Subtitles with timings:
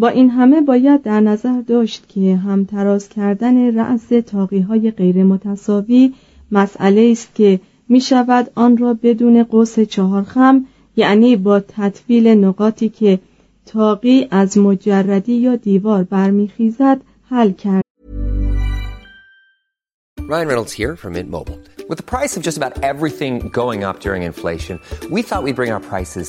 [0.00, 6.14] با این همه باید در نظر داشت که همتراز کردن رأس تاقی های غیر متساوی
[6.52, 13.18] مسئله است که می شود آن را بدون قوس چهارخم یعنی با تطویل نقاطی که
[13.66, 17.84] تاقی از مجردی یا دیوار برمیخیزد حل کرد.
[20.18, 21.58] Ryan Reynolds here from Mint Mobile.
[21.88, 24.78] With the price of just about everything going up during inflation,
[25.14, 26.28] we thought we'd bring our prices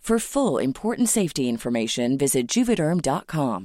[0.01, 3.61] For full important safety information, visit juvederm.com.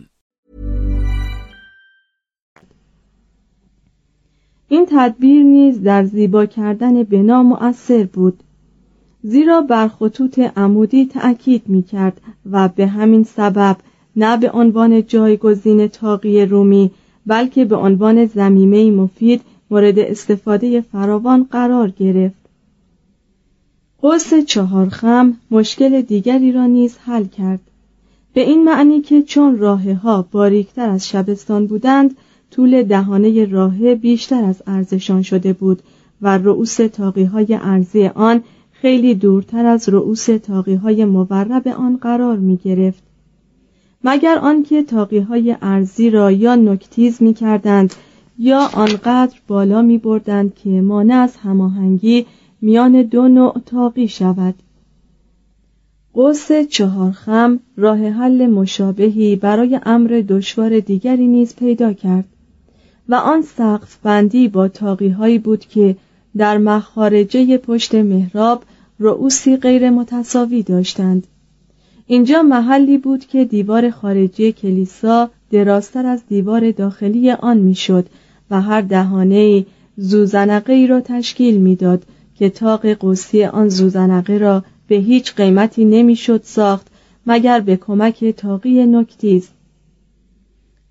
[4.69, 8.43] این تدبیر نیز در زیبا کردن بنا مؤثر بود
[9.23, 12.21] زیرا بر خطوط عمودی تأکید می کرد
[12.51, 13.77] و به همین سبب
[14.17, 16.91] نه به عنوان جایگزین تاقی رومی
[17.27, 22.46] بلکه به عنوان زمیمه مفید مورد استفاده فراوان قرار گرفت
[24.03, 27.61] قوس چهارخم مشکل دیگری را نیز حل کرد
[28.35, 32.17] به این معنی که چون راه ها باریکتر از شبستان بودند
[32.51, 35.83] طول دهانه راه بیشتر از ارزشان شده بود
[36.23, 38.43] و رؤوس تاقی های ارزی آن
[38.73, 43.03] خیلی دورتر از رؤوس تاقی های مورب آن قرار می گرفت.
[44.05, 47.95] مگر آنکه تاقی های ارزی را یا نکتیز می کردند
[48.39, 52.27] یا آنقدر بالا می بردند که مانع از هماهنگی
[52.61, 54.55] میان دو نوع تاقی شود.
[56.15, 62.25] قوس چهارخم راه حل مشابهی برای امر دشوار دیگری نیز پیدا کرد
[63.09, 65.97] و آن سقف بندی با تاقی هایی بود که
[66.37, 68.63] در مخارجه پشت محراب
[68.99, 71.27] رؤوسی غیر متصاوی داشتند.
[72.07, 78.07] اینجا محلی بود که دیوار خارجی کلیسا درازتر از دیوار داخلی آن می‌شد
[78.51, 79.67] و هر دهانه
[79.97, 82.03] زوزنقه ای را تشکیل می‌داد
[82.39, 86.87] که تاق قوسی آن زوزنقه را به هیچ قیمتی نمی‌شد ساخت
[87.27, 89.49] مگر به کمک تاقی نکتیز.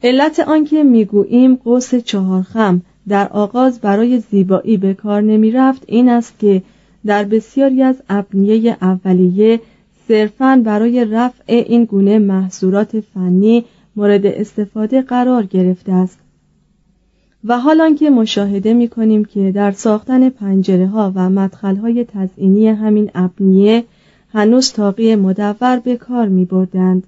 [0.04, 6.40] علت آنکه می‌گوییم قوس چهارخم در آغاز برای زیبایی به کار نمی رفت این است
[6.40, 6.62] که
[7.06, 9.62] در بسیاری از ابنیه اولیه
[10.08, 13.66] صرفاً برای رفع این گونه محصورات فنی
[13.96, 16.20] مورد استفاده قرار گرفته است.
[17.48, 22.68] و حال که مشاهده می کنیم که در ساختن پنجره ها و مدخل های تزئینی
[22.68, 23.84] همین ابنیه
[24.34, 27.04] هنوز تاقی مدور به کار می بردند.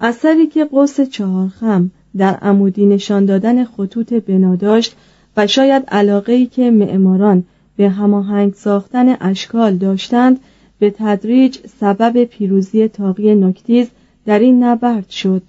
[0.00, 4.96] اثری که قوس چهارخم در عمودی نشان دادن خطوط بنا داشت
[5.36, 7.44] و شاید علاقه که معماران
[7.76, 10.40] به هماهنگ ساختن اشکال داشتند
[10.78, 13.88] به تدریج سبب پیروزی تاقی نکتیز
[14.26, 15.42] در این نبرد شد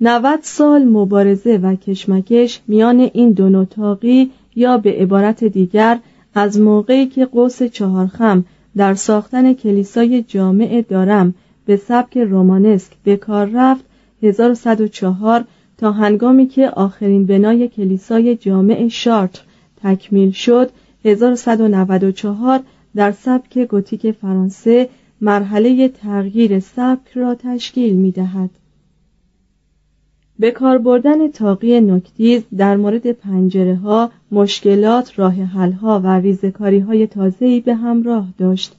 [0.00, 5.98] 90 سال مبارزه و کشمکش میان این دو نوتاقی یا به عبارت دیگر
[6.34, 8.44] از موقعی که قوس چهارخم
[8.76, 11.34] در ساختن کلیسای جامع دارم
[11.66, 13.84] به سبک رومانسک به کار رفت
[14.22, 15.44] 1104
[15.78, 19.42] تا هنگامی که آخرین بنای کلیسای جامع شارتر
[19.82, 20.70] تکمیل شد
[21.04, 22.60] 1194
[22.96, 24.88] در سبک گوتیک فرانسه
[25.20, 28.50] مرحله تغییر سبک را تشکیل می دهد.
[30.38, 36.78] به کار بردن تاقی نکتیز در مورد پنجره ها مشکلات راه حل ها و ریزکاری
[36.78, 38.76] های تازه‌ای به همراه داشت.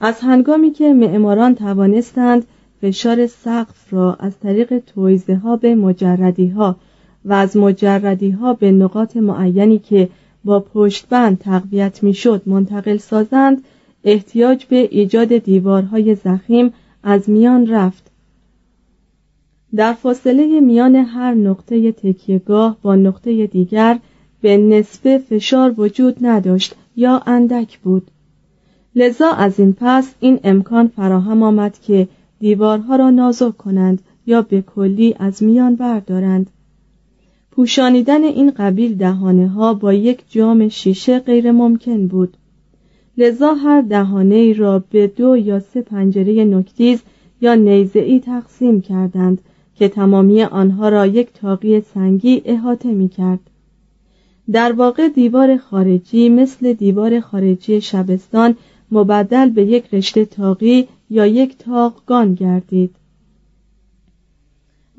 [0.00, 2.46] از هنگامی که معماران توانستند
[2.80, 6.76] فشار سقف را از طریق تویزه ها به مجردی ها
[7.24, 10.08] و از مجردی ها به نقاط معینی که
[10.44, 13.64] با پشتبند تقویت می‌شد منتقل سازند
[14.04, 16.72] احتیاج به ایجاد دیوارهای زخیم
[17.02, 18.10] از میان رفت.
[19.74, 23.98] در فاصله میان هر نقطه تکیهگاه با نقطه دیگر
[24.40, 28.10] به نسبه فشار وجود نداشت یا اندک بود.
[28.96, 32.08] لذا از این پس این امکان فراهم آمد که
[32.40, 36.50] دیوارها را نازک کنند یا به کلی از میان بردارند.
[37.50, 42.36] پوشانیدن این قبیل دهانه ها با یک جام شیشه غیر ممکن بود.
[43.18, 47.02] لذا هر دهانه ای را به دو یا سه پنجره نکتیز
[47.40, 49.40] یا نیزه ای تقسیم کردند
[49.78, 53.40] که تمامی آنها را یک تاقی سنگی احاطه می کرد.
[54.52, 58.56] در واقع دیوار خارجی مثل دیوار خارجی شبستان
[58.90, 62.94] مبدل به یک رشته تاقی یا یک تاقگان گردید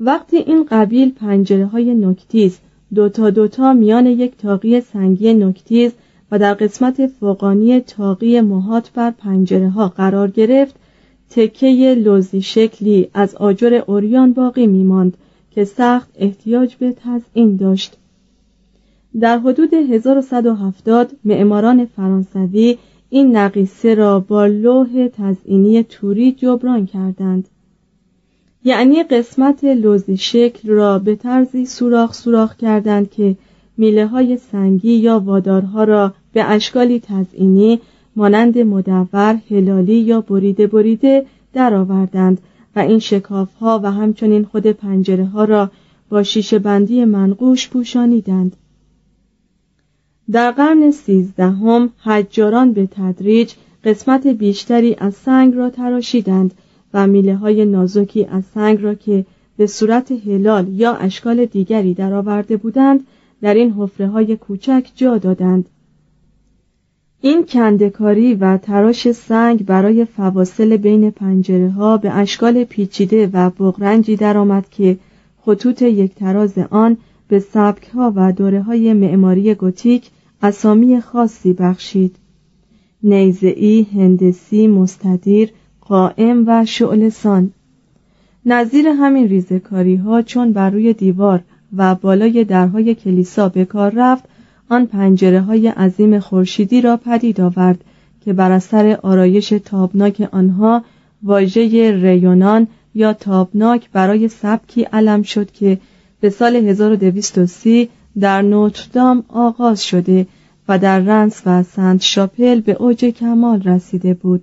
[0.00, 2.58] وقتی این قبیل پنجره های نکتیز
[2.94, 5.92] دوتا دوتا میان یک تاقی سنگی نکتیز
[6.30, 10.74] و در قسمت فوقانی تاقی محاط بر پنجره ها قرار گرفت
[11.30, 15.16] تکه لوزی شکلی از آجر اوریان باقی میماند
[15.50, 17.96] که سخت احتیاج به تزئین داشت.
[19.20, 22.78] در حدود 1170 معماران فرانسوی
[23.10, 27.48] این نقیصه را با لوح تزئینی توری جبران کردند.
[28.64, 33.36] یعنی قسمت لوزی شکل را به طرزی سوراخ سوراخ کردند که
[33.76, 37.80] میله های سنگی یا وادارها را به اشکالی تزئینی
[38.18, 42.40] مانند مدور، هلالی یا بریده بریده درآوردند
[42.76, 45.70] و این شکاف ها و همچنین خود پنجره ها را
[46.08, 48.56] با شیشه بندی منقوش پوشانیدند.
[50.30, 53.52] در قرن سیزدهم حجاران به تدریج
[53.84, 56.54] قسمت بیشتری از سنگ را تراشیدند
[56.94, 59.26] و میله های نازکی از سنگ را که
[59.56, 63.06] به صورت هلال یا اشکال دیگری درآورده بودند
[63.42, 65.68] در این حفره های کوچک جا دادند
[67.20, 74.16] این کندکاری و تراش سنگ برای فواصل بین پنجره ها به اشکال پیچیده و بغرنجی
[74.16, 74.98] درآمد که
[75.42, 76.96] خطوط یک تراز آن
[77.28, 80.10] به سبک ها و دوره های معماری گوتیک
[80.42, 82.16] اسامی خاصی بخشید.
[83.02, 87.50] نیزعی، هندسی، مستدیر، قائم و شعلسان.
[88.46, 91.40] نظیر همین ریزکاری ها چون بر روی دیوار
[91.76, 94.24] و بالای درهای کلیسا به کار رفت
[94.68, 97.84] آن پنجره های عظیم خورشیدی را پدید آورد
[98.24, 100.84] که بر اثر آرایش تابناک آنها
[101.22, 105.78] واژه ریونان یا تابناک برای سبکی علم شد که
[106.20, 107.88] به سال 1230
[108.20, 110.26] در نوتردام آغاز شده
[110.68, 114.42] و در رنس و سنت شاپل به اوج کمال رسیده بود.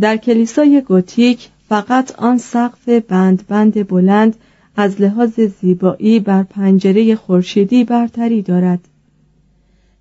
[0.00, 4.36] در کلیسای گوتیک فقط آن سقف بند بند بلند
[4.76, 8.80] از لحاظ زیبایی بر پنجره خورشیدی برتری دارد.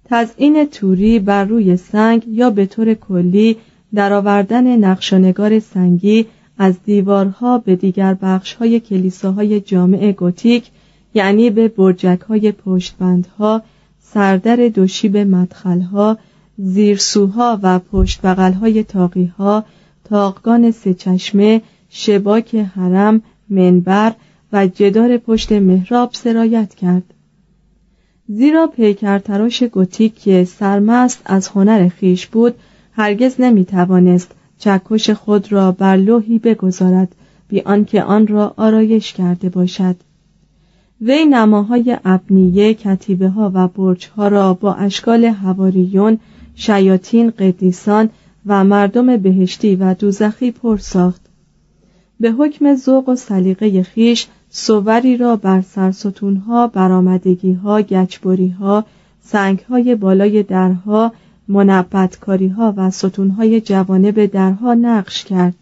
[0.06, 3.58] تزئین توری بر روی سنگ یا به طور کلی
[3.94, 6.26] درآوردن نقشانگار سنگی
[6.58, 10.70] از دیوارها به دیگر بخشهای کلیساهای جامع گوتیک
[11.14, 13.64] یعنی به برجک های پشتبندها
[14.00, 16.18] سردر دوشیب مدخلها
[16.64, 19.66] زیرسوها و پشت های تاقیها
[20.04, 24.14] تاقگان سه شباک حرم منبر
[24.54, 27.04] و جدار پشت محراب سرایت کرد.
[28.28, 32.56] زیرا پیکرتراش گوتیک که سرمست از هنر خیش بود
[32.92, 37.16] هرگز نمی توانست چکش خود را بر لوحی بگذارد
[37.48, 39.96] بی آنکه آن را آرایش کرده باشد.
[41.02, 46.20] وی نماهای ابنیه کتیبه ها و برج ها را با اشکال هواریون
[46.60, 48.10] شیاطین قدیسان
[48.46, 51.22] و مردم بهشتی و دوزخی پر ساخت.
[52.20, 58.86] به حکم ذوق و سلیقه خیش سووری را بر سرستونها برآمدگیها گچبریها
[59.22, 61.14] سنگهای بالای درها
[61.48, 65.56] منبتکاریها و ستونهای جوانب درها نقش کرد.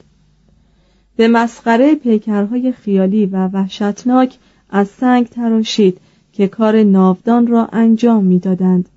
[1.16, 4.38] به مسخره پیکرهای خیالی و وحشتناک
[4.70, 5.98] از سنگ تراشید
[6.34, 8.90] که کار ناودان را انجام می‌دادند.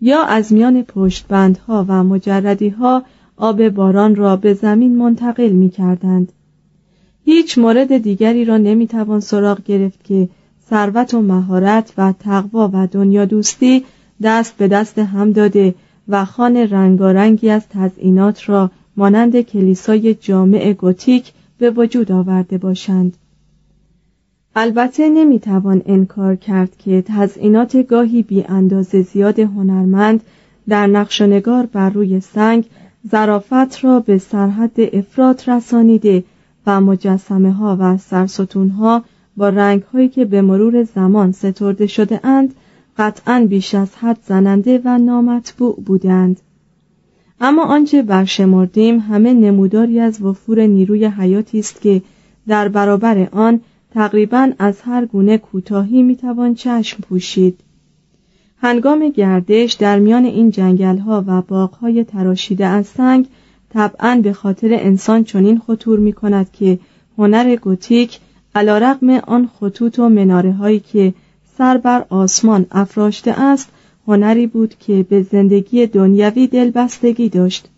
[0.00, 3.02] یا از میان پشتبندها و مجردیها
[3.36, 6.32] آب باران را به زمین منتقل می کردند.
[7.24, 10.28] هیچ مورد دیگری را نمی توان سراغ گرفت که
[10.70, 13.84] ثروت و مهارت و تقوا و دنیا دوستی
[14.22, 15.74] دست به دست هم داده
[16.08, 23.16] و خان رنگارنگی از تزئینات را مانند کلیسای جامع گوتیک به وجود آورده باشند.
[24.56, 30.20] البته نمی‌توان انکار کرد که تزئینات گاهی بی اندازه زیاد هنرمند
[30.68, 32.64] در نقش نگار بر روی سنگ
[33.10, 36.24] ظرافت را به سرحد افراد رسانیده
[36.66, 39.04] و مجسمه ها و سرستون ها
[39.36, 42.54] با رنگ هایی که به مرور زمان سترده شده اند
[42.98, 46.40] قطعا بیش از حد زننده و نامطبوع بودند.
[47.40, 52.02] اما آنچه برشمردیم همه نموداری از وفور نیروی حیاتی است که
[52.48, 57.60] در برابر آن تقریبا از هر گونه کوتاهی می‌توان چشم پوشید.
[58.58, 63.26] هنگام گردش در میان این جنگل ها و باغ های تراشیده از سنگ
[63.70, 66.78] طبعا به خاطر انسان چنین خطور می کند که
[67.18, 68.20] هنر گوتیک
[68.54, 71.14] علا رقم آن خطوط و مناره هایی که
[71.58, 73.68] سر بر آسمان افراشته است
[74.06, 77.68] هنری بود که به زندگی دنیوی دلبستگی داشت.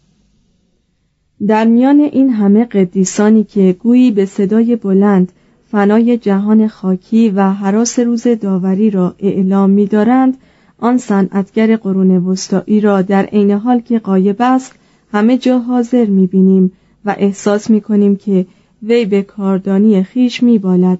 [1.47, 5.33] در میان این همه قدیسانی که گویی به صدای بلند
[5.73, 10.37] فنای جهان خاکی و حراس روز داوری را اعلام می‌دارند.
[10.79, 14.75] آن صنعتگر قرون وسطایی را در عین حال که قایب است
[15.12, 16.73] همه جا حاضر می‌بینیم
[17.05, 18.47] و احساس می‌کنیم که
[18.83, 20.99] وی به کاردانی خیش می‌بالد.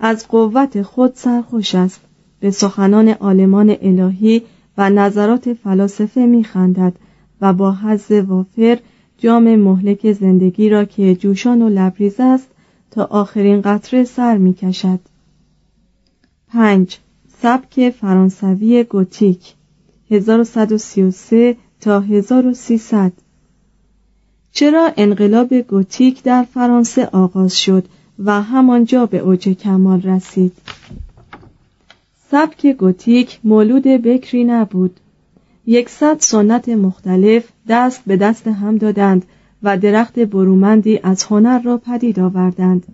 [0.00, 2.00] از قوت خود سرخوش است.
[2.40, 4.42] به سخنان عالمان الهی
[4.78, 6.92] و نظرات فلاسفه می‌خندد
[7.40, 8.78] و با حظ وافر
[9.18, 12.53] جام مهلک زندگی را که جوشان و لبریز است
[12.94, 15.00] تا آخرین قطره سر می کشد.
[16.48, 16.98] 5.
[17.42, 19.54] سبک فرانسوی گوتیک
[20.10, 23.12] 1133 تا 1300
[24.52, 27.84] چرا انقلاب گوتیک در فرانسه آغاز شد
[28.24, 30.52] و همانجا به اوج کمال رسید
[32.30, 35.00] سبک گوتیک مولود بکری نبود
[35.66, 39.24] یکصد سنت مختلف دست به دست هم دادند
[39.64, 42.86] و درخت برومندی از هنر را پدید آوردند.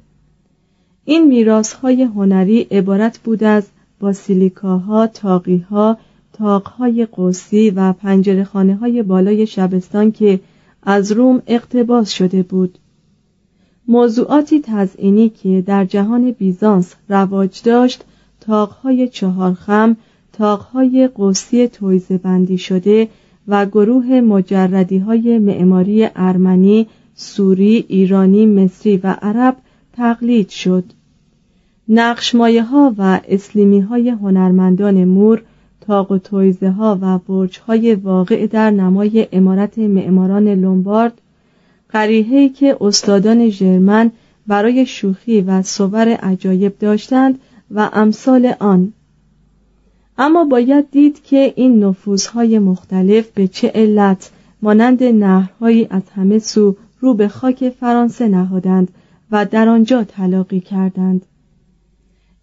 [1.04, 3.66] این میراث های هنری عبارت بود از
[4.00, 5.98] باسیلیکاها، تاقیها،
[6.32, 10.40] تاقهای قوسی و پنجرخانه های بالای شبستان که
[10.82, 12.78] از روم اقتباس شده بود.
[13.88, 18.04] موضوعاتی تزئینی که در جهان بیزانس رواج داشت
[18.40, 19.96] تاقهای چهارخم
[20.32, 23.08] تاقهای قوسی تویزه بندی شده
[23.50, 29.56] و گروه مجردی های معماری ارمنی، سوری، ایرانی، مصری و عرب
[29.92, 30.84] تقلید شد.
[31.88, 35.42] نقشمایه ها و اسلیمی های هنرمندان مور،
[35.80, 41.20] تاق و تویزه ها و برج های واقع در نمای امارت معماران لومبارد،
[41.88, 44.10] قریحه‌ای که استادان ژرمن
[44.46, 47.38] برای شوخی و صور عجایب داشتند
[47.70, 48.92] و امثال آن
[50.22, 54.30] اما باید دید که این نفوذهای مختلف به چه علت
[54.62, 58.88] مانند نهرهایی از همه سو رو به خاک فرانسه نهادند
[59.30, 61.26] و در آنجا تلاقی کردند.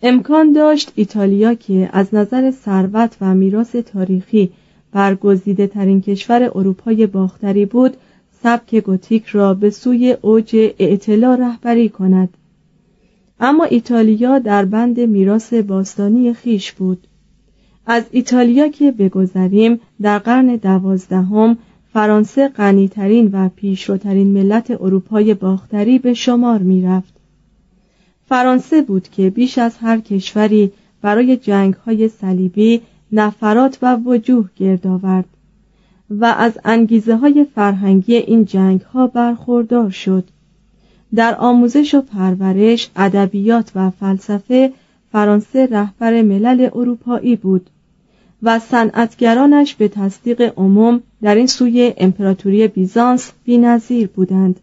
[0.04, 4.50] امکان داشت ایتالیا که از نظر ثروت و میراث تاریخی
[4.92, 7.98] برگزیده ترین کشور اروپای باختری بود
[8.44, 12.30] سبک گوتیک را به سوی اوج اعتلا رهبری کند.
[13.40, 17.08] اما ایتالیا در بند میراث باستانی خیش بود.
[17.90, 21.58] از ایتالیا که بگذریم در قرن دوازدهم
[21.94, 27.14] فرانسه غنیترین و پیشروترین ملت اروپای باختری به شمار می‌رفت.
[28.30, 34.88] فرانسه بود که بیش از هر کشوری برای جنگ های صلیبی نفرات و وجوه گرد
[34.88, 35.26] آورد
[36.10, 40.24] و از انگیزه های فرهنگی این جنگ ها برخوردار شد.
[41.16, 44.74] در آموزش و پرورش ادبیات و فلسفه
[45.12, 47.70] فرانسه رهبر ملل اروپایی بود.
[48.44, 54.60] و صنعتگرانش به تصدیق عموم در این سوی امپراتوری بیزانس بینظیر بودند.